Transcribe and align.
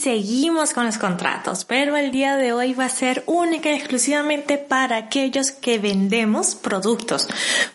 seguimos 0.00 0.72
con 0.72 0.86
los 0.86 0.98
contratos, 0.98 1.64
pero 1.64 1.96
el 1.96 2.10
día 2.10 2.36
de 2.36 2.52
hoy 2.52 2.72
va 2.72 2.86
a 2.86 2.88
ser 2.88 3.22
única 3.26 3.70
y 3.70 3.74
exclusivamente 3.74 4.56
para 4.56 4.96
aquellos 4.96 5.50
que 5.50 5.78
vendemos 5.78 6.54
productos, 6.54 7.28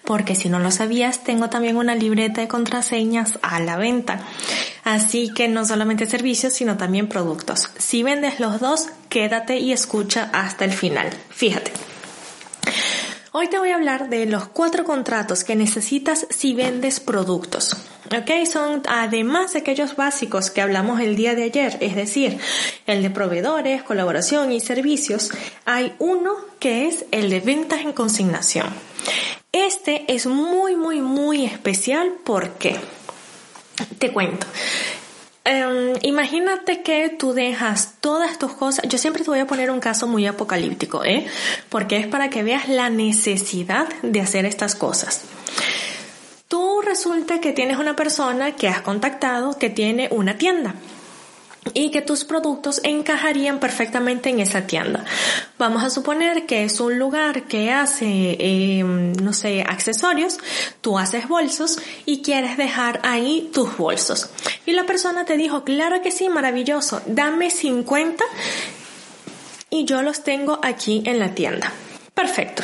porque 0.03 0.35
si 0.35 0.49
no 0.49 0.59
lo 0.59 0.71
sabías, 0.71 1.23
tengo 1.23 1.49
también 1.49 1.77
una 1.77 1.93
libreta 1.93 2.41
de 2.41 2.47
contraseñas 2.47 3.37
a 3.43 3.59
la 3.59 3.77
venta. 3.77 4.21
Así 4.83 5.31
que 5.33 5.47
no 5.47 5.65
solamente 5.65 6.05
servicios, 6.07 6.53
sino 6.53 6.77
también 6.77 7.07
productos. 7.07 7.69
Si 7.77 8.01
vendes 8.01 8.39
los 8.39 8.59
dos, 8.59 8.89
quédate 9.09 9.57
y 9.59 9.71
escucha 9.71 10.29
hasta 10.33 10.65
el 10.65 10.73
final. 10.73 11.09
Fíjate. 11.29 11.71
Hoy 13.31 13.49
te 13.49 13.59
voy 13.59 13.69
a 13.69 13.75
hablar 13.75 14.09
de 14.09 14.25
los 14.25 14.47
cuatro 14.47 14.83
contratos 14.83 15.43
que 15.43 15.55
necesitas 15.55 16.25
si 16.29 16.53
vendes 16.53 16.99
productos. 16.99 17.75
Ok, 18.07 18.45
son 18.51 18.83
además 18.87 19.53
de 19.53 19.59
aquellos 19.59 19.95
básicos 19.95 20.51
que 20.51 20.61
hablamos 20.61 20.99
el 20.99 21.15
día 21.15 21.35
de 21.35 21.43
ayer, 21.43 21.77
es 21.79 21.95
decir, 21.95 22.37
el 22.85 23.01
de 23.01 23.09
proveedores, 23.09 23.83
colaboración 23.83 24.51
y 24.51 24.59
servicios, 24.59 25.31
hay 25.65 25.93
uno 25.99 26.35
que 26.59 26.87
es 26.87 27.05
el 27.11 27.29
de 27.29 27.39
ventas 27.39 27.81
en 27.81 27.93
consignación. 27.93 28.67
Este 29.51 30.05
es 30.13 30.27
muy, 30.27 30.75
muy, 30.75 31.01
muy 31.01 31.45
especial 31.45 32.13
porque, 32.23 32.75
te 33.97 34.11
cuento, 34.11 34.45
Em, 35.47 35.93
imagínate 36.01 36.81
que 36.81 37.09
tú 37.09 37.33
dejas 37.33 37.93
todas 38.01 38.39
tus 38.39 38.53
cosas. 38.53 38.83
Yo 38.89 38.97
siempre 38.97 39.23
te 39.23 39.29
voy 39.29 39.39
a 39.39 39.45
poner 39.45 39.69
un 39.69 39.79
caso 39.79 40.07
muy 40.07 40.25
apocalíptico, 40.25 41.05
¿eh? 41.05 41.27
Porque 41.69 41.97
es 41.97 42.07
para 42.07 42.31
que 42.31 42.41
veas 42.41 42.67
la 42.67 42.89
necesidad 42.89 43.87
de 44.01 44.21
hacer 44.21 44.45
estas 44.45 44.73
cosas. 44.73 45.21
Resulta 46.95 47.41
que 47.41 47.51
tienes 47.51 47.77
una 47.77 47.93
persona 47.93 48.55
que 48.55 48.69
has 48.69 48.79
contactado 48.79 49.59
que 49.59 49.69
tiene 49.69 50.07
una 50.11 50.37
tienda 50.37 50.75
y 51.73 51.91
que 51.91 52.01
tus 52.01 52.23
productos 52.23 52.79
encajarían 52.85 53.59
perfectamente 53.59 54.29
en 54.29 54.39
esa 54.39 54.65
tienda. 54.65 55.03
Vamos 55.59 55.83
a 55.83 55.89
suponer 55.89 56.45
que 56.45 56.63
es 56.63 56.79
un 56.79 56.97
lugar 56.97 57.49
que 57.49 57.69
hace, 57.73 58.37
em, 58.39 59.11
no 59.11 59.33
sé, 59.33 59.61
accesorios, 59.67 60.37
tú 60.79 60.97
haces 60.97 61.27
bolsos 61.27 61.79
y 62.05 62.21
quieres 62.21 62.55
dejar 62.55 63.01
ahí 63.03 63.49
tus 63.53 63.75
bolsos. 63.75 64.29
Y 64.65 64.71
la 64.71 64.85
persona 64.85 65.25
te 65.25 65.35
dijo, 65.35 65.65
claro 65.65 66.01
que 66.01 66.11
sí, 66.11 66.29
maravilloso, 66.29 67.01
dame 67.07 67.49
50 67.49 68.23
y 69.69 69.83
yo 69.83 70.01
los 70.01 70.23
tengo 70.23 70.61
aquí 70.63 71.03
en 71.05 71.19
la 71.19 71.35
tienda. 71.35 71.73
Perfecto. 72.13 72.63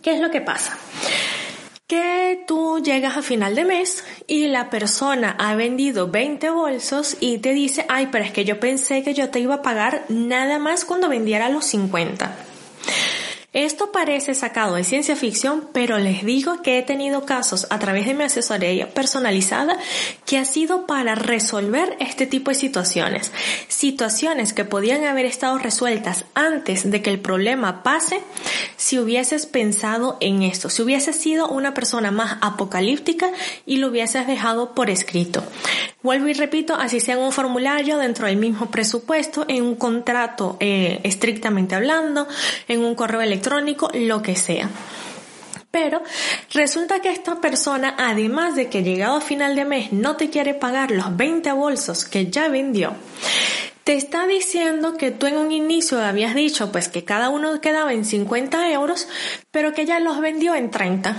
¿Qué 0.00 0.14
es 0.14 0.22
lo 0.22 0.30
que 0.30 0.40
pasa? 0.40 0.78
Que 1.86 2.44
tú 2.48 2.80
llegas 2.82 3.16
a 3.16 3.22
final 3.22 3.54
de 3.54 3.64
mes 3.64 4.04
y 4.26 4.48
la 4.48 4.70
persona 4.70 5.36
ha 5.38 5.54
vendido 5.54 6.08
20 6.08 6.50
bolsos 6.50 7.16
y 7.20 7.38
te 7.38 7.52
dice, 7.52 7.86
ay, 7.88 8.08
pero 8.10 8.24
es 8.24 8.32
que 8.32 8.44
yo 8.44 8.58
pensé 8.58 9.04
que 9.04 9.14
yo 9.14 9.30
te 9.30 9.38
iba 9.38 9.56
a 9.56 9.62
pagar 9.62 10.04
nada 10.08 10.58
más 10.58 10.84
cuando 10.84 11.08
vendiera 11.08 11.48
los 11.48 11.64
50. 11.66 12.45
Esto 13.56 13.90
parece 13.90 14.34
sacado 14.34 14.74
de 14.74 14.84
ciencia 14.84 15.16
ficción, 15.16 15.70
pero 15.72 15.96
les 15.96 16.26
digo 16.26 16.60
que 16.60 16.78
he 16.78 16.82
tenido 16.82 17.24
casos 17.24 17.66
a 17.70 17.78
través 17.78 18.04
de 18.04 18.12
mi 18.12 18.24
asesoría 18.24 18.90
personalizada 18.92 19.78
que 20.26 20.36
ha 20.36 20.44
sido 20.44 20.86
para 20.86 21.14
resolver 21.14 21.96
este 21.98 22.26
tipo 22.26 22.50
de 22.50 22.54
situaciones. 22.54 23.32
Situaciones 23.68 24.52
que 24.52 24.66
podían 24.66 25.04
haber 25.04 25.24
estado 25.24 25.56
resueltas 25.56 26.26
antes 26.34 26.90
de 26.90 27.00
que 27.00 27.08
el 27.08 27.18
problema 27.18 27.82
pase 27.82 28.20
si 28.76 28.98
hubieses 28.98 29.46
pensado 29.46 30.18
en 30.20 30.42
esto, 30.42 30.68
si 30.68 30.82
hubieses 30.82 31.16
sido 31.16 31.48
una 31.48 31.72
persona 31.72 32.10
más 32.10 32.36
apocalíptica 32.42 33.30
y 33.64 33.78
lo 33.78 33.88
hubieses 33.88 34.26
dejado 34.26 34.74
por 34.74 34.90
escrito. 34.90 35.42
Vuelvo 36.06 36.28
y 36.28 36.34
repito, 36.34 36.76
así 36.76 37.00
sea 37.00 37.16
en 37.16 37.20
un 37.20 37.32
formulario 37.32 37.98
dentro 37.98 38.28
del 38.28 38.36
mismo 38.36 38.70
presupuesto, 38.70 39.44
en 39.48 39.64
un 39.64 39.74
contrato 39.74 40.56
eh, 40.60 41.00
estrictamente 41.02 41.74
hablando, 41.74 42.28
en 42.68 42.84
un 42.84 42.94
correo 42.94 43.22
electrónico, 43.22 43.90
lo 43.92 44.22
que 44.22 44.36
sea. 44.36 44.70
Pero 45.72 46.00
resulta 46.54 47.00
que 47.00 47.10
esta 47.10 47.40
persona, 47.40 47.96
además 47.98 48.54
de 48.54 48.68
que 48.68 48.84
llegado 48.84 49.16
a 49.16 49.20
final 49.20 49.56
de 49.56 49.64
mes 49.64 49.92
no 49.92 50.14
te 50.14 50.30
quiere 50.30 50.54
pagar 50.54 50.92
los 50.92 51.16
20 51.16 51.50
bolsos 51.50 52.04
que 52.04 52.30
ya 52.30 52.46
vendió, 52.46 52.92
te 53.82 53.94
está 53.94 54.28
diciendo 54.28 54.96
que 54.96 55.10
tú 55.10 55.26
en 55.26 55.36
un 55.36 55.50
inicio 55.50 56.00
habías 56.00 56.36
dicho 56.36 56.70
pues 56.70 56.88
que 56.88 57.02
cada 57.02 57.30
uno 57.30 57.60
quedaba 57.60 57.92
en 57.92 58.04
50 58.04 58.70
euros, 58.70 59.08
pero 59.50 59.72
que 59.72 59.86
ya 59.86 59.98
los 59.98 60.20
vendió 60.20 60.54
en 60.54 60.70
30 60.70 61.16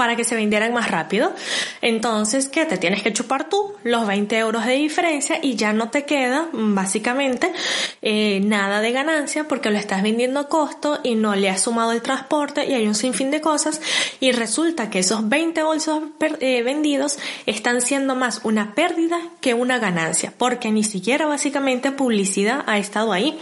para 0.00 0.16
que 0.16 0.24
se 0.24 0.34
vendieran 0.34 0.72
más 0.72 0.90
rápido. 0.90 1.34
Entonces, 1.82 2.48
¿qué? 2.48 2.64
Te 2.64 2.78
tienes 2.78 3.02
que 3.02 3.12
chupar 3.12 3.50
tú 3.50 3.74
los 3.84 4.06
20 4.06 4.34
euros 4.38 4.64
de 4.64 4.72
diferencia 4.72 5.38
y 5.42 5.56
ya 5.56 5.74
no 5.74 5.90
te 5.90 6.06
queda 6.06 6.48
básicamente 6.54 7.52
eh, 8.00 8.40
nada 8.42 8.80
de 8.80 8.92
ganancia 8.92 9.46
porque 9.46 9.70
lo 9.70 9.76
estás 9.76 10.02
vendiendo 10.02 10.40
a 10.40 10.48
costo 10.48 11.00
y 11.02 11.16
no 11.16 11.34
le 11.34 11.50
has 11.50 11.60
sumado 11.60 11.92
el 11.92 12.00
transporte 12.00 12.64
y 12.64 12.72
hay 12.72 12.86
un 12.86 12.94
sinfín 12.94 13.30
de 13.30 13.42
cosas 13.42 13.82
y 14.20 14.32
resulta 14.32 14.88
que 14.88 15.00
esos 15.00 15.28
20 15.28 15.62
bolsos 15.64 16.02
eh, 16.40 16.62
vendidos 16.62 17.18
están 17.44 17.82
siendo 17.82 18.14
más 18.14 18.40
una 18.42 18.74
pérdida 18.74 19.18
que 19.42 19.52
una 19.52 19.78
ganancia 19.78 20.32
porque 20.38 20.72
ni 20.72 20.82
siquiera 20.82 21.26
básicamente 21.26 21.92
publicidad 21.92 22.64
ha 22.66 22.78
estado 22.78 23.12
ahí 23.12 23.38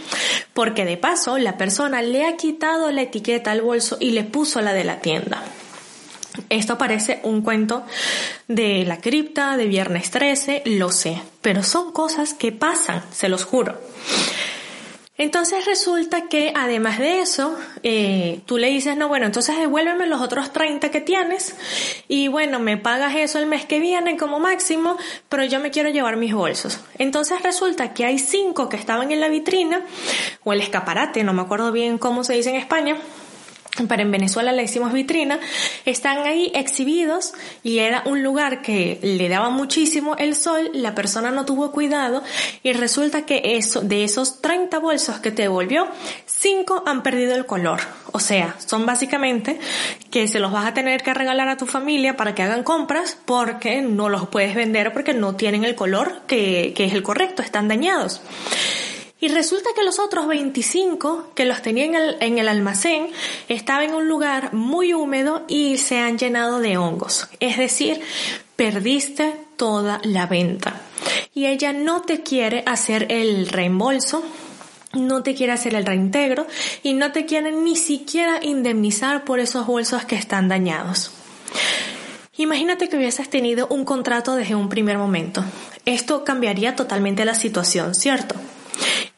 porque 0.53 0.83
de 0.83 0.97
paso 0.97 1.37
la 1.37 1.55
persona 1.55 2.01
le 2.01 2.25
ha 2.25 2.35
quitado 2.35 2.91
la 2.91 3.03
etiqueta 3.03 3.51
al 3.51 3.61
bolso 3.61 3.95
y 4.01 4.11
le 4.11 4.25
puso 4.25 4.59
la 4.59 4.73
de 4.73 4.83
la 4.83 4.99
tienda. 4.99 5.41
Esto 6.49 6.77
parece 6.77 7.19
un 7.23 7.41
cuento 7.41 7.85
de 8.47 8.83
la 8.85 8.97
cripta, 8.97 9.55
de 9.55 9.67
Viernes 9.67 10.09
13, 10.09 10.63
lo 10.65 10.91
sé, 10.91 11.21
pero 11.41 11.63
son 11.63 11.91
cosas 11.91 12.33
que 12.33 12.51
pasan, 12.51 13.03
se 13.11 13.29
los 13.29 13.43
juro. 13.43 13.77
Entonces 15.19 15.65
resulta 15.65 16.29
que 16.29 16.53
además 16.55 16.97
de 16.97 17.19
eso, 17.19 17.53
eh, 17.83 18.39
tú 18.45 18.57
le 18.57 18.69
dices, 18.69 18.95
no, 18.95 19.09
bueno, 19.09 19.25
entonces 19.25 19.57
devuélveme 19.59 20.07
los 20.07 20.21
otros 20.21 20.53
30 20.53 20.91
que 20.91 21.01
tienes 21.01 21.57
y 22.07 22.29
bueno, 22.29 22.59
me 22.59 22.77
pagas 22.77 23.17
eso 23.17 23.37
el 23.37 23.45
mes 23.45 23.65
que 23.65 23.81
viene 23.81 24.15
como 24.15 24.39
máximo, 24.39 24.95
pero 25.27 25.43
yo 25.43 25.59
me 25.59 25.71
quiero 25.71 25.89
llevar 25.89 26.15
mis 26.15 26.33
bolsos. 26.33 26.79
Entonces 26.97 27.43
resulta 27.43 27.93
que 27.93 28.05
hay 28.05 28.17
cinco 28.17 28.69
que 28.69 28.77
estaban 28.77 29.11
en 29.11 29.19
la 29.19 29.27
vitrina 29.27 29.81
o 30.45 30.53
el 30.53 30.61
escaparate, 30.61 31.25
no 31.25 31.33
me 31.33 31.41
acuerdo 31.41 31.73
bien 31.73 31.97
cómo 31.97 32.23
se 32.23 32.35
dice 32.35 32.51
en 32.51 32.55
España, 32.55 32.95
pero 33.87 34.01
en 34.01 34.11
Venezuela 34.11 34.51
le 34.51 34.63
decimos 34.63 34.93
vitrina, 34.93 35.39
están 35.85 36.19
ahí 36.25 36.51
exhibidos 36.55 37.33
y 37.63 37.79
era 37.79 38.03
un 38.05 38.23
lugar 38.23 38.61
que 38.61 38.99
le 39.01 39.29
daba 39.29 39.49
muchísimo 39.49 40.15
el 40.17 40.35
sol, 40.35 40.71
la 40.73 40.95
persona 40.95 41.31
no 41.31 41.45
tuvo 41.45 41.71
cuidado 41.71 42.23
y 42.63 42.73
resulta 42.73 43.25
que 43.25 43.41
eso, 43.57 43.81
de 43.81 44.03
esos 44.03 44.41
30 44.41 44.79
bolsos 44.79 45.19
que 45.19 45.31
te 45.31 45.43
devolvió, 45.43 45.87
5 46.25 46.83
han 46.85 47.03
perdido 47.03 47.35
el 47.35 47.45
color. 47.45 47.81
O 48.11 48.19
sea, 48.19 48.55
son 48.65 48.85
básicamente 48.85 49.59
que 50.09 50.27
se 50.27 50.39
los 50.39 50.51
vas 50.51 50.65
a 50.65 50.73
tener 50.73 51.03
que 51.03 51.13
regalar 51.13 51.49
a 51.49 51.57
tu 51.57 51.65
familia 51.65 52.17
para 52.17 52.33
que 52.33 52.43
hagan 52.43 52.63
compras 52.63 53.17
porque 53.25 53.81
no 53.81 54.09
los 54.09 54.27
puedes 54.27 54.55
vender 54.55 54.93
porque 54.93 55.13
no 55.13 55.35
tienen 55.35 55.63
el 55.63 55.75
color 55.75 56.21
que, 56.27 56.73
que 56.75 56.85
es 56.85 56.93
el 56.93 57.03
correcto, 57.03 57.41
están 57.41 57.67
dañados. 57.67 58.21
Y 59.21 59.27
resulta 59.27 59.69
que 59.75 59.83
los 59.83 59.99
otros 59.99 60.27
25 60.27 61.31
que 61.35 61.45
los 61.45 61.61
tenía 61.61 61.85
en 62.19 62.37
el, 62.37 62.47
almacén 62.47 63.09
estaban 63.49 63.89
en 63.89 63.95
un 63.95 64.07
lugar 64.07 64.53
muy 64.53 64.93
húmedo 64.93 65.43
y 65.49 65.77
se 65.77 65.99
han 65.99 66.17
llenado 66.17 66.59
de 66.59 66.77
hongos. 66.77 67.27
Es 67.41 67.57
decir, 67.57 67.99
perdiste 68.55 69.35
toda 69.57 69.99
la 70.03 70.25
venta. 70.25 70.81
Y 71.33 71.47
ella 71.47 71.73
no 71.73 72.01
te 72.01 72.23
quiere 72.23 72.63
hacer 72.65 73.07
el 73.09 73.49
reembolso, 73.49 74.23
no 74.93 75.21
te 75.21 75.35
quiere 75.35 75.51
hacer 75.51 75.75
el 75.75 75.85
reintegro 75.85 76.47
y 76.81 76.93
no 76.93 77.11
te 77.11 77.25
quiere 77.25 77.51
ni 77.51 77.75
siquiera 77.75 78.39
indemnizar 78.41 79.25
por 79.25 79.41
esos 79.41 79.67
bolsos 79.67 80.05
que 80.05 80.15
están 80.15 80.47
dañados. 80.47 81.11
Imagínate 82.37 82.87
que 82.87 82.95
hubieses 82.95 83.29
tenido 83.29 83.67
un 83.67 83.83
contrato 83.83 84.35
desde 84.35 84.55
un 84.55 84.69
primer 84.69 84.97
momento. 84.97 85.43
Esto 85.85 86.23
cambiaría 86.23 86.73
totalmente 86.73 87.25
la 87.25 87.35
situación, 87.35 87.93
¿cierto? 87.93 88.35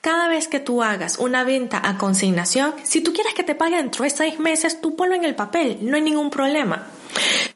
Cada 0.01 0.27
vez 0.27 0.48
que 0.48 0.59
tú 0.59 0.81
hagas 0.81 1.19
una 1.19 1.44
venta 1.44 1.80
a 1.83 2.00
consignación, 2.00 2.74
si 2.83 3.01
tú 3.01 3.13
quieres 3.13 3.36
que 3.36 3.44
te 3.44 3.53
paguen 3.53 3.83
dentro 3.83 4.03
de 4.03 4.09
seis 4.09 4.39
meses, 4.39 4.81
tú 4.81 4.95
ponlo 4.95 5.13
en 5.13 5.24
el 5.24 5.36
papel, 5.36 5.77
no 5.81 5.95
hay 5.95 6.01
ningún 6.01 6.31
problema. 6.31 6.88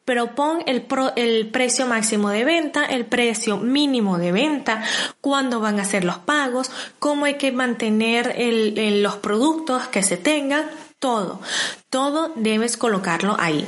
pero 0.06 0.36
pon 0.36 0.62
el, 0.68 0.86
el 1.16 1.48
precio 1.48 1.88
máximo 1.88 2.30
de 2.30 2.46
venta, 2.46 2.86
el 2.86 3.06
precio 3.06 3.58
mínimo 3.58 4.20
de 4.20 4.32
venta, 4.32 4.84
cuándo 5.22 5.60
van 5.60 5.80
a 5.80 5.86
ser 5.86 6.04
los 6.04 6.20
pagos, 6.20 6.70
cómo 7.00 7.26
hay 7.26 7.36
que 7.36 7.52
mantener 7.52 8.36
los 9.02 9.16
productos 9.16 9.88
que 9.88 10.04
se 10.04 10.18
tengan, 10.18 10.70
todo, 11.00 11.42
todo 11.90 12.32
debes 12.36 12.78
colocarlo 12.78 13.36
ahí. 13.40 13.68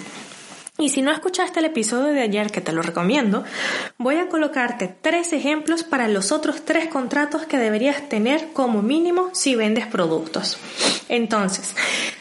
Y 0.79 0.89
si 0.89 1.01
no 1.01 1.12
escuchaste 1.12 1.59
el 1.59 1.65
episodio 1.65 2.13
de 2.13 2.21
ayer, 2.21 2.51
que 2.51 2.62
te 2.62 2.71
lo 2.71 2.83
recomiendo, 2.83 3.44
voy 3.97 4.18
a 4.18 4.29
colocarte 4.29 4.94
tres 5.01 5.33
ejemplos 5.33 5.83
para 5.83 6.07
los 6.07 6.31
otros 6.31 6.65
tres 6.65 6.88
contratos 6.88 7.45
que 7.45 7.57
deberías 7.57 8.07
tener 8.09 8.50
como 8.53 8.83
mínimo 8.83 9.29
si 9.33 9.56
vendes 9.56 9.88
productos. 9.88 10.57
Entonces, 11.09 11.75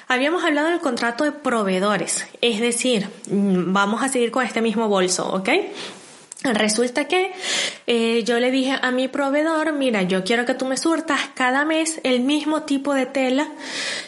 habíamos 0.09 0.43
hablado 0.43 0.69
del 0.69 0.81
contrato 0.81 1.25
de 1.25 1.33
proveedores, 1.33 2.27
es 2.41 2.61
decir, 2.61 3.09
mm, 3.31 3.73
vamos 3.75 4.03
a 4.03 4.09
seguir 4.09 4.31
con 4.31 4.45
este 4.45 4.63
mismo 4.63 4.89
bolso, 4.89 5.31
¿ok? 5.35 5.51
Resulta 6.43 7.09
que 7.09 7.33
eh, 7.87 8.23
yo 8.25 8.39
le 8.39 8.51
dije 8.51 8.79
a 8.81 8.91
mi 8.91 9.09
proveedor, 9.09 9.73
mira, 9.73 10.03
yo 10.03 10.23
quiero 10.23 10.45
que 10.45 10.55
tú 10.55 10.65
me 10.67 10.77
surtas 10.77 11.21
cada 11.35 11.65
mes 11.65 12.01
el 12.05 12.21
mismo 12.21 12.63
tipo 12.63 12.95
de 12.95 13.07
tela 13.07 13.49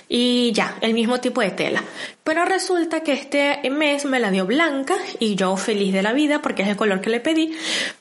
y 0.09 0.53
ya, 0.53 0.77
el 0.81 0.95
mismo 0.95 1.21
tipo 1.21 1.41
de 1.41 1.51
tela. 1.51 1.83
Pero 2.29 2.45
resulta 2.45 3.01
que 3.01 3.15
este 3.15 3.59
mes 3.71 4.05
me 4.05 4.21
la 4.21 4.31
dio 4.31 4.45
blanca 4.45 4.95
y 5.19 5.35
yo 5.35 5.57
feliz 5.57 5.95
de 5.95 6.03
la 6.03 6.13
vida 6.13 6.43
porque 6.43 6.61
es 6.61 6.69
el 6.69 6.77
color 6.77 7.01
que 7.01 7.09
le 7.09 7.21
pedí. 7.21 7.57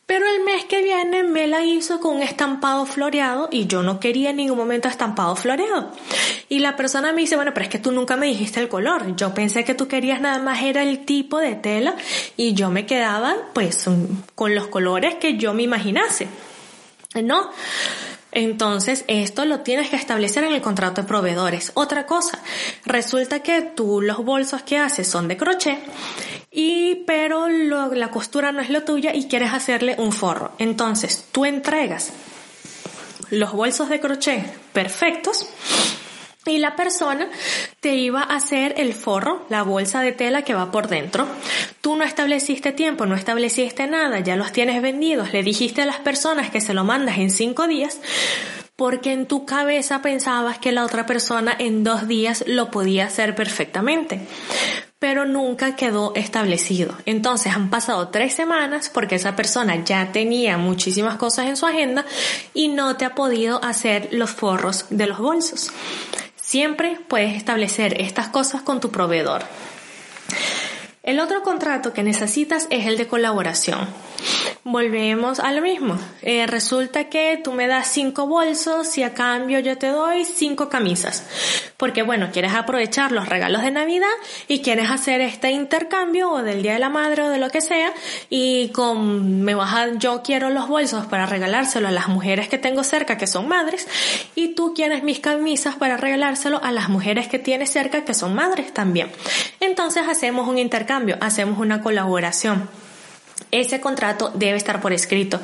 Pero 0.05 0.25
el 0.27 0.43
mes 0.43 0.65
que 0.65 0.83
viene 0.83 1.23
me 1.23 1.47
la 1.47 1.63
hizo 1.63 2.01
con 2.01 2.17
un 2.17 2.21
estampado 2.21 2.85
floreado 2.85 3.47
y 3.53 3.67
yo 3.67 3.83
no 3.83 4.01
quería 4.01 4.31
en 4.31 4.35
ningún 4.35 4.57
momento 4.57 4.89
estampado 4.89 5.33
floreado. 5.37 5.93
Y 6.49 6.59
la 6.59 6.75
persona 6.75 7.13
me 7.13 7.21
dice, 7.21 7.37
bueno, 7.37 7.53
pero 7.53 7.63
es 7.63 7.69
que 7.69 7.79
tú 7.79 7.93
nunca 7.93 8.17
me 8.17 8.25
dijiste 8.25 8.59
el 8.59 8.67
color. 8.67 9.15
Yo 9.15 9.33
pensé 9.33 9.63
que 9.63 9.75
tú 9.75 9.87
querías 9.87 10.19
nada 10.19 10.39
más 10.39 10.61
era 10.61 10.83
el 10.83 11.05
tipo 11.05 11.39
de 11.39 11.55
tela 11.55 11.95
y 12.35 12.53
yo 12.53 12.69
me 12.69 12.85
quedaba 12.85 13.33
pues 13.53 13.85
con 14.35 14.53
los 14.53 14.67
colores 14.67 15.15
que 15.15 15.37
yo 15.37 15.53
me 15.53 15.63
imaginase. 15.63 16.27
No. 17.23 17.49
Entonces, 18.37 19.03
esto 19.07 19.45
lo 19.45 19.61
tienes 19.61 19.89
que 19.89 19.95
establecer 19.95 20.43
en 20.43 20.53
el 20.53 20.61
contrato 20.61 21.01
de 21.01 21.07
proveedores. 21.07 21.71
Otra 21.73 22.05
cosa, 22.05 22.39
resulta 22.85 23.41
que 23.41 23.63
tú 23.63 23.99
los 23.99 24.23
bolsos 24.23 24.61
que 24.61 24.77
haces 24.77 25.07
son 25.07 25.27
de 25.27 25.37
crochet 25.37 25.79
y 26.51 27.03
pero 27.07 27.49
la 27.49 28.11
costura 28.11 28.51
no 28.51 28.61
es 28.61 28.69
lo 28.69 28.83
tuya 28.83 29.15
y 29.15 29.27
quieres 29.27 29.53
hacerle 29.53 29.95
un 29.97 30.11
forro. 30.11 30.51
Entonces, 30.59 31.25
tú 31.31 31.45
entregas 31.45 32.11
los 33.31 33.53
bolsos 33.53 33.89
de 33.89 33.99
crochet 33.99 34.45
perfectos 34.71 35.47
y 36.45 36.59
la 36.59 36.75
persona 36.75 37.31
iba 37.95 38.21
a 38.21 38.35
hacer 38.35 38.75
el 38.77 38.93
forro, 38.93 39.45
la 39.49 39.63
bolsa 39.63 40.01
de 40.01 40.11
tela 40.11 40.41
que 40.41 40.53
va 40.53 40.71
por 40.71 40.87
dentro. 40.87 41.27
Tú 41.81 41.95
no 41.95 42.03
estableciste 42.03 42.71
tiempo, 42.71 43.05
no 43.05 43.15
estableciste 43.15 43.87
nada, 43.87 44.19
ya 44.19 44.35
los 44.35 44.51
tienes 44.51 44.81
vendidos, 44.81 45.33
le 45.33 45.43
dijiste 45.43 45.81
a 45.81 45.85
las 45.85 45.97
personas 45.97 46.49
que 46.49 46.61
se 46.61 46.73
lo 46.73 46.83
mandas 46.83 47.17
en 47.17 47.29
cinco 47.29 47.67
días, 47.67 47.99
porque 48.75 49.11
en 49.11 49.25
tu 49.25 49.45
cabeza 49.45 50.01
pensabas 50.01 50.59
que 50.59 50.71
la 50.71 50.85
otra 50.85 51.05
persona 51.05 51.55
en 51.57 51.83
dos 51.83 52.07
días 52.07 52.43
lo 52.47 52.71
podía 52.71 53.05
hacer 53.05 53.35
perfectamente 53.35 54.21
pero 54.99 55.25
nunca 55.25 55.75
quedó 55.75 56.13
establecido. 56.15 56.95
Entonces 57.05 57.53
han 57.53 57.69
pasado 57.69 58.07
tres 58.09 58.33
semanas 58.33 58.89
porque 58.91 59.15
esa 59.15 59.35
persona 59.35 59.83
ya 59.83 60.11
tenía 60.11 60.57
muchísimas 60.57 61.17
cosas 61.17 61.47
en 61.47 61.57
su 61.57 61.67
agenda 61.67 62.05
y 62.53 62.69
no 62.69 62.97
te 62.97 63.05
ha 63.05 63.13
podido 63.13 63.63
hacer 63.63 64.09
los 64.11 64.31
forros 64.31 64.85
de 64.89 65.05
los 65.05 65.19
bolsos. 65.19 65.71
Siempre 66.47 66.97
puedes 67.09 67.35
establecer 67.35 67.99
estas 67.99 68.29
cosas 68.29 68.61
con 68.61 68.79
tu 68.79 68.89
proveedor. 68.89 69.41
El 71.03 71.19
otro 71.19 71.43
contrato 71.43 71.91
que 71.91 72.03
necesitas 72.03 72.67
es 72.69 72.85
el 72.85 72.97
de 72.97 73.05
colaboración 73.05 73.85
volvemos 74.63 75.39
a 75.39 75.51
lo 75.51 75.61
mismo. 75.61 75.97
Eh, 76.21 76.45
resulta 76.45 77.05
que 77.05 77.39
tú 77.41 77.53
me 77.53 77.67
das 77.67 77.87
cinco 77.87 78.27
bolsos 78.27 78.97
y 78.97 79.03
a 79.03 79.13
cambio 79.13 79.59
yo 79.59 79.77
te 79.77 79.87
doy 79.87 80.25
cinco 80.25 80.69
camisas. 80.69 81.25
Porque 81.77 82.03
bueno, 82.03 82.29
quieres 82.33 82.53
aprovechar 82.53 83.11
los 83.11 83.29
regalos 83.29 83.61
de 83.61 83.71
Navidad 83.71 84.07
y 84.47 84.61
quieres 84.61 84.89
hacer 84.91 85.21
este 85.21 85.51
intercambio 85.51 86.31
o 86.31 86.43
del 86.43 86.61
Día 86.61 86.73
de 86.73 86.79
la 86.79 86.89
Madre 86.89 87.23
o 87.23 87.29
de 87.29 87.37
lo 87.37 87.49
que 87.49 87.61
sea 87.61 87.93
y 88.29 88.69
con 88.69 89.41
me 89.41 89.55
vas 89.55 89.73
a, 89.73 89.93
yo 89.93 90.21
quiero 90.21 90.49
los 90.49 90.67
bolsos 90.67 91.05
para 91.05 91.25
regalárselo 91.25 91.87
a 91.87 91.91
las 91.91 92.07
mujeres 92.07 92.49
que 92.49 92.57
tengo 92.57 92.83
cerca 92.83 93.17
que 93.17 93.27
son 93.27 93.47
madres 93.47 93.87
y 94.35 94.49
tú 94.49 94.73
quieres 94.73 95.03
mis 95.03 95.19
camisas 95.19 95.75
para 95.75 95.97
regalárselo 95.97 96.61
a 96.63 96.71
las 96.71 96.89
mujeres 96.89 97.27
que 97.27 97.39
tienes 97.39 97.71
cerca 97.71 98.03
que 98.03 98.13
son 98.13 98.35
madres 98.35 98.73
también. 98.73 99.09
Entonces 99.59 100.07
hacemos 100.07 100.47
un 100.47 100.57
intercambio, 100.57 101.17
hacemos 101.21 101.59
una 101.59 101.81
colaboración 101.81 102.67
ese 103.51 103.79
contrato 103.79 104.31
debe 104.33 104.57
estar 104.57 104.81
por 104.81 104.93
escrito. 104.93 105.39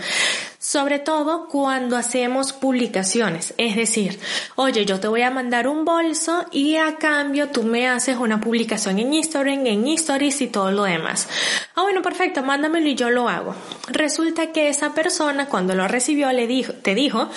Sobre 0.60 1.00
todo 1.00 1.48
cuando 1.50 1.98
hacemos 1.98 2.54
publicaciones. 2.54 3.54
Es 3.58 3.76
decir, 3.76 4.18
oye, 4.56 4.86
yo 4.86 4.98
te 5.00 5.10
voy 5.10 5.22
a 5.22 5.30
mandar 5.30 5.68
un 5.68 5.84
bolso 5.84 6.46
y 6.52 6.78
a 6.78 6.96
cambio 6.96 7.50
tú 7.50 7.64
me 7.64 7.90
haces 7.90 8.16
una 8.16 8.40
publicación 8.40 8.98
en 8.98 9.14
Instagram, 9.14 9.68
en 9.68 9.88
Stories 9.90 10.40
y 10.40 10.48
todo 10.48 10.72
lo 10.72 10.84
demás. 10.84 11.28
Ah, 11.76 11.82
bueno, 11.82 12.02
perfecto, 12.02 12.44
mándamelo 12.44 12.88
y 12.88 12.96
yo 12.96 13.10
lo 13.10 13.28
hago. 13.28 13.54
Resulta 13.90 14.54
que 14.54 14.70
esa 14.70 14.94
persona 14.94 15.48
cuando 15.48 15.76
lo 15.76 15.86
recibió 15.90 16.32
le 16.32 16.48
dijo, 16.48 16.72
te 16.72 16.96
dijo, 16.96 17.30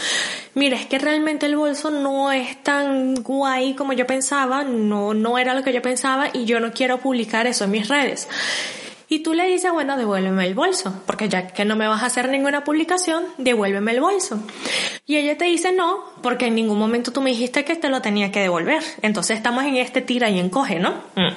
mira, 0.55 0.79
es 0.79 0.87
que 0.87 1.01
realmente 1.01 1.47
el 1.47 1.57
bolso 1.57 1.91
no 1.91 2.31
es 2.31 2.63
tan 2.63 3.17
guay 3.17 3.75
como 3.75 3.93
yo 3.93 4.07
pensaba, 4.07 4.63
no, 4.63 5.15
no 5.15 5.37
era 5.37 5.55
lo 5.55 5.65
que 5.65 5.73
yo 5.73 5.83
pensaba 5.83 6.29
y 6.33 6.45
yo 6.45 6.61
no 6.61 6.73
quiero 6.73 6.99
publicar 6.99 7.49
eso 7.49 7.65
en 7.65 7.73
mis 7.73 7.89
redes. 7.89 8.29
Y 9.09 9.21
tú 9.21 9.35
le 9.35 9.47
dices, 9.47 9.73
bueno, 9.73 9.97
devuélveme 9.97 10.47
el 10.47 10.55
bolso, 10.55 11.03
porque 11.07 11.29
ya 11.29 11.47
que 11.49 11.65
no 11.65 11.77
me 11.77 11.87
vas 11.87 12.03
a 12.03 12.07
hacer 12.07 12.29
ninguna 12.29 12.65
publicación, 12.65 13.25
devuélveme 13.39 13.93
el 13.93 14.01
bolso. 14.01 14.41
Y 15.07 15.17
ella 15.17 15.39
te 15.39 15.45
dice 15.45 15.73
no, 15.73 16.05
porque 16.23 16.47
en 16.47 16.57
ningún 16.57 16.79
momento 16.79 17.13
tú 17.13 17.21
me 17.21 17.31
dijiste 17.31 17.65
que 17.65 17.77
te 17.77 17.89
lo 17.89 18.03
tenía 18.03 18.33
que 18.33 18.41
devolver. 18.41 18.83
Entonces 19.03 19.37
estamos 19.37 19.65
en 19.65 19.77
este 19.77 20.03
tira 20.03 20.29
y 20.29 20.41
encoge, 20.41 20.81
¿no? 20.81 20.91
Mm. 21.15 21.35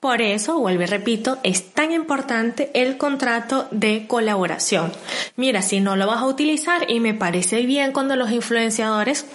Por 0.00 0.20
eso, 0.20 0.58
vuelvo 0.58 0.82
y 0.82 0.86
repito, 0.86 1.38
es 1.44 1.72
tan 1.74 1.92
importante 1.92 2.72
el 2.74 2.98
contrato 2.98 3.68
de 3.70 4.06
colaboración. 4.08 4.92
Mira, 5.36 5.62
si 5.62 5.78
no 5.78 5.94
lo 5.94 6.08
vas 6.08 6.22
a 6.22 6.26
utilizar, 6.26 6.90
y 6.90 6.98
me 6.98 7.14
parece 7.14 7.64
bien 7.64 7.92
cuando 7.92 8.16
los 8.16 8.32
influenciadores 8.32 9.26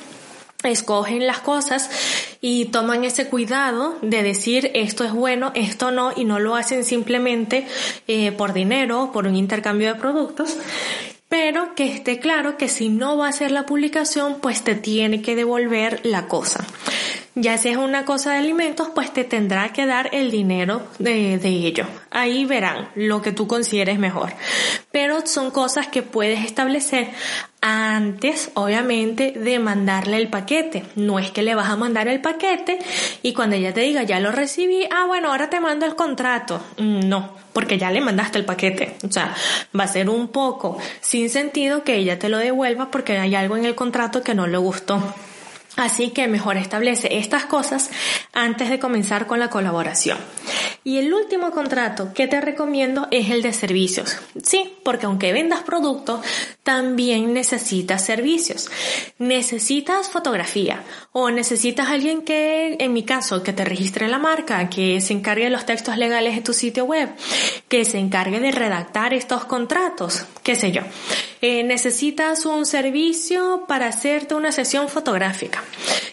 escogen 0.63 1.25
las 1.25 1.39
cosas 1.39 1.89
y 2.41 2.65
toman 2.65 3.03
ese 3.03 3.27
cuidado 3.27 3.97
de 4.01 4.23
decir 4.23 4.71
esto 4.73 5.03
es 5.03 5.13
bueno, 5.13 5.51
esto 5.55 5.91
no, 5.91 6.11
y 6.15 6.25
no 6.25 6.39
lo 6.39 6.55
hacen 6.55 6.83
simplemente 6.83 7.67
eh, 8.07 8.31
por 8.31 8.53
dinero, 8.53 9.11
por 9.13 9.27
un 9.27 9.35
intercambio 9.35 9.93
de 9.93 9.99
productos, 9.99 10.57
pero 11.29 11.75
que 11.75 11.91
esté 11.91 12.19
claro 12.19 12.57
que 12.57 12.69
si 12.69 12.89
no 12.89 13.17
va 13.17 13.27
a 13.27 13.29
hacer 13.29 13.51
la 13.51 13.65
publicación, 13.65 14.37
pues 14.41 14.63
te 14.63 14.75
tiene 14.75 15.21
que 15.21 15.35
devolver 15.35 15.99
la 16.03 16.27
cosa. 16.27 16.65
Ya 17.39 17.59
si 17.59 17.69
es 17.69 17.77
una 17.77 18.03
cosa 18.03 18.31
de 18.31 18.39
alimentos, 18.39 18.89
pues 18.95 19.13
te 19.13 19.23
tendrá 19.23 19.71
que 19.71 19.85
dar 19.85 20.09
el 20.11 20.31
dinero 20.31 20.81
de, 20.97 21.37
de, 21.37 21.49
ello. 21.49 21.85
Ahí 22.09 22.45
verán 22.45 22.89
lo 22.95 23.21
que 23.21 23.31
tú 23.31 23.45
consideres 23.45 23.99
mejor. 23.99 24.33
Pero 24.91 25.23
son 25.27 25.51
cosas 25.51 25.85
que 25.85 26.01
puedes 26.01 26.43
establecer 26.43 27.09
antes, 27.61 28.49
obviamente, 28.55 29.33
de 29.33 29.59
mandarle 29.59 30.17
el 30.17 30.29
paquete. 30.29 30.87
No 30.95 31.19
es 31.19 31.29
que 31.29 31.43
le 31.43 31.53
vas 31.53 31.69
a 31.69 31.75
mandar 31.75 32.07
el 32.07 32.21
paquete 32.21 32.79
y 33.21 33.33
cuando 33.33 33.55
ella 33.55 33.71
te 33.71 33.81
diga 33.81 34.01
ya 34.01 34.19
lo 34.19 34.31
recibí, 34.31 34.87
ah, 34.89 35.05
bueno, 35.05 35.29
ahora 35.29 35.47
te 35.47 35.59
mando 35.59 35.85
el 35.85 35.93
contrato. 35.93 36.59
Mm, 36.79 37.07
no, 37.07 37.35
porque 37.53 37.77
ya 37.77 37.91
le 37.91 38.01
mandaste 38.01 38.39
el 38.39 38.45
paquete. 38.45 38.97
O 39.07 39.11
sea, 39.11 39.35
va 39.79 39.83
a 39.83 39.87
ser 39.87 40.09
un 40.09 40.29
poco 40.29 40.79
sin 41.01 41.29
sentido 41.29 41.83
que 41.83 41.97
ella 41.97 42.17
te 42.17 42.29
lo 42.29 42.39
devuelva 42.39 42.89
porque 42.89 43.19
hay 43.19 43.35
algo 43.35 43.57
en 43.57 43.65
el 43.65 43.75
contrato 43.75 44.23
que 44.23 44.33
no 44.33 44.47
le 44.47 44.57
gustó. 44.57 45.03
Así 45.77 46.09
que 46.09 46.27
mejor 46.27 46.57
establece 46.57 47.17
estas 47.19 47.45
cosas 47.45 47.91
antes 48.33 48.69
de 48.69 48.79
comenzar 48.79 49.27
con 49.27 49.39
la 49.39 49.49
colaboración. 49.49 50.17
Y 50.87 50.99
el 50.99 51.13
último 51.13 51.51
contrato 51.51 52.13
que 52.13 52.27
te 52.27 52.39
recomiendo 52.39 53.09
es 53.11 53.29
el 53.29 53.41
de 53.41 53.51
servicios. 53.51 54.15
Sí, 54.41 54.71
porque 54.83 55.05
aunque 55.05 55.33
vendas 55.33 55.63
productos, 55.63 56.21
también 56.63 57.33
necesitas 57.33 58.05
servicios. 58.05 58.71
Necesitas 59.19 60.07
fotografía 60.09 60.85
o 61.11 61.29
necesitas 61.29 61.89
alguien 61.89 62.21
que, 62.21 62.77
en 62.79 62.93
mi 62.93 63.03
caso, 63.03 63.43
que 63.43 63.51
te 63.51 63.65
registre 63.65 64.07
la 64.07 64.17
marca, 64.17 64.69
que 64.69 65.01
se 65.01 65.11
encargue 65.11 65.43
de 65.43 65.49
los 65.49 65.65
textos 65.65 65.97
legales 65.97 66.35
de 66.35 66.41
tu 66.41 66.53
sitio 66.53 66.85
web, 66.85 67.09
que 67.67 67.83
se 67.83 67.97
encargue 67.97 68.39
de 68.39 68.51
redactar 68.53 69.13
estos 69.13 69.43
contratos, 69.43 70.25
qué 70.41 70.55
sé 70.55 70.71
yo. 70.71 70.83
Eh, 71.41 71.65
necesitas 71.65 72.45
un 72.45 72.65
servicio 72.65 73.65
para 73.67 73.87
hacerte 73.87 74.35
una 74.35 74.53
sesión 74.53 74.87
fotográfica. 74.87 75.65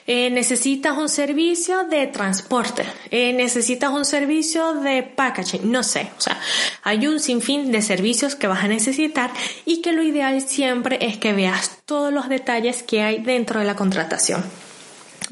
Eh, 0.07 0.31
necesitas 0.31 0.97
un 0.99 1.09
servicio 1.09 1.85
de 1.85 2.07
transporte. 2.07 2.85
Eh, 3.11 3.33
necesitas 3.33 3.91
un 3.91 4.05
servicio 4.05 4.75
de 4.75 5.03
packaging. 5.03 5.71
No 5.71 5.83
sé. 5.83 6.11
O 6.19 6.21
sea, 6.21 6.39
hay 6.83 7.07
un 7.07 7.21
sinfín 7.21 7.73
de 7.73 7.81
servicios 7.81 8.35
que 8.35 8.47
vas 8.47 8.65
a 8.65 8.69
necesitar 8.69 9.31
y 9.65 9.81
que 9.81 9.93
lo 9.93 10.03
ideal 10.03 10.43
siempre 10.43 10.99
es 11.01 11.17
que 11.17 11.33
veas 11.33 11.79
todos 11.87 12.13
los 12.13 12.29
detalles 12.29 12.83
que 12.83 13.03
hay 13.03 13.23
dentro 13.23 13.61
de 13.61 13.67
la 13.67 13.77
contratación. 13.77 14.45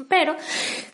Pero 0.09 0.35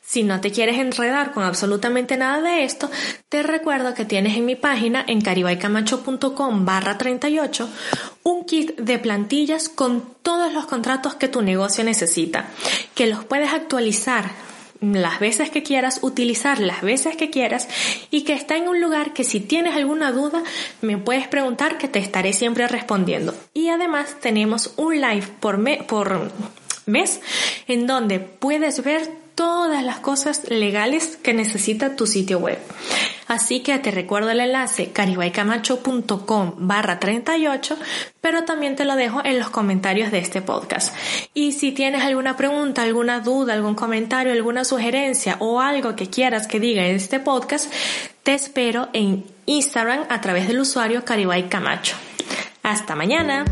si 0.09 0.23
no 0.23 0.41
te 0.41 0.49
quieres 0.49 0.79
enredar 0.79 1.33
con 1.33 1.43
absolutamente 1.43 2.17
nada 2.17 2.41
de 2.41 2.63
esto, 2.63 2.89
te 3.29 3.43
recuerdo 3.43 3.93
que 3.93 4.05
tienes 4.05 4.35
en 4.37 4.45
mi 4.47 4.55
página 4.55 5.05
en 5.05 5.21
caribaycamacho.com 5.21 6.65
barra 6.65 6.97
38 6.97 7.69
un 8.23 8.43
kit 8.45 8.75
de 8.77 8.97
plantillas 8.97 9.69
con 9.69 10.03
todos 10.23 10.51
los 10.51 10.65
contratos 10.65 11.13
que 11.13 11.27
tu 11.27 11.43
negocio 11.43 11.83
necesita, 11.83 12.47
que 12.95 13.05
los 13.05 13.23
puedes 13.23 13.53
actualizar 13.53 14.31
las 14.81 15.19
veces 15.19 15.51
que 15.51 15.61
quieras, 15.61 15.99
utilizar 16.01 16.59
las 16.59 16.81
veces 16.81 17.15
que 17.15 17.29
quieras 17.29 17.67
y 18.09 18.23
que 18.23 18.33
está 18.33 18.57
en 18.57 18.67
un 18.67 18.81
lugar 18.81 19.13
que 19.13 19.23
si 19.23 19.39
tienes 19.39 19.75
alguna 19.75 20.11
duda 20.11 20.41
me 20.81 20.97
puedes 20.97 21.27
preguntar 21.27 21.77
que 21.77 21.87
te 21.87 21.99
estaré 21.99 22.33
siempre 22.33 22.67
respondiendo. 22.67 23.35
Y 23.53 23.69
además 23.69 24.15
tenemos 24.19 24.73
un 24.75 25.01
live 25.01 25.27
por, 25.39 25.63
por 25.85 26.31
mes 26.87 27.21
en 27.67 27.85
donde 27.85 28.19
puedes 28.19 28.83
ver 28.83 29.18
todas 29.39 29.85
las 29.85 29.99
cosas 29.99 30.49
legales 30.49 31.15
que 31.15 31.33
necesita 31.33 31.95
tu 31.95 32.05
sitio 32.05 32.39
web. 32.39 32.59
Así 33.25 33.61
que 33.61 33.79
te 33.79 33.89
recuerdo 33.89 34.31
el 34.31 34.41
enlace 34.41 34.91
caribaycamacho.com 34.91 36.55
barra 36.57 36.99
38, 36.99 37.77
pero 38.19 38.43
también 38.43 38.75
te 38.75 38.83
lo 38.83 38.97
dejo 38.97 39.21
en 39.23 39.39
los 39.39 39.49
comentarios 39.49 40.11
de 40.11 40.17
este 40.17 40.41
podcast. 40.41 40.93
Y 41.33 41.53
si 41.53 41.71
tienes 41.71 42.03
alguna 42.03 42.35
pregunta, 42.35 42.83
alguna 42.83 43.21
duda, 43.21 43.53
algún 43.53 43.75
comentario, 43.75 44.33
alguna 44.33 44.65
sugerencia 44.65 45.37
o 45.39 45.61
algo 45.61 45.95
que 45.95 46.09
quieras 46.09 46.45
que 46.45 46.59
diga 46.59 46.85
en 46.85 46.97
este 46.97 47.21
podcast, 47.21 47.71
te 48.23 48.33
espero 48.33 48.89
en 48.91 49.23
Instagram 49.45 50.03
a 50.09 50.19
través 50.19 50.49
del 50.49 50.59
usuario 50.59 51.05
Caribay 51.05 51.47
Camacho. 51.47 51.95
Hasta 52.61 52.93
mañana. 52.93 53.45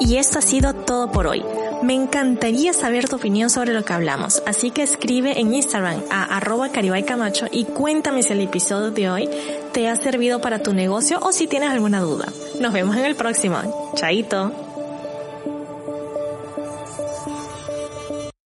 Y 0.00 0.18
esto 0.18 0.38
ha 0.38 0.42
sido 0.42 0.72
todo 0.72 1.10
por 1.10 1.26
hoy. 1.26 1.42
Me 1.82 1.94
encantaría 1.94 2.72
saber 2.72 3.08
tu 3.08 3.16
opinión 3.16 3.48
sobre 3.48 3.72
lo 3.72 3.84
que 3.84 3.92
hablamos, 3.92 4.42
así 4.46 4.70
que 4.70 4.82
escribe 4.82 5.40
en 5.40 5.54
Instagram 5.54 6.02
a 6.10 6.36
arroba 6.36 6.68
camacho 6.70 7.46
y 7.50 7.64
cuéntame 7.64 8.22
si 8.22 8.32
el 8.32 8.40
episodio 8.40 8.90
de 8.90 9.10
hoy 9.10 9.30
te 9.72 9.88
ha 9.88 9.96
servido 9.96 10.40
para 10.40 10.62
tu 10.62 10.74
negocio 10.74 11.18
o 11.22 11.32
si 11.32 11.46
tienes 11.46 11.70
alguna 11.70 12.00
duda. 12.00 12.26
Nos 12.60 12.72
vemos 12.72 12.96
en 12.96 13.06
el 13.06 13.16
próximo. 13.16 13.92
Chaito. 13.94 14.69